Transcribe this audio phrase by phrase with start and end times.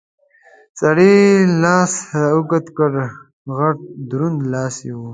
[0.79, 1.15] سړي
[1.61, 2.91] لاس را اوږد کړ،
[3.57, 3.77] غټ
[4.09, 5.01] دروند لاس یې و.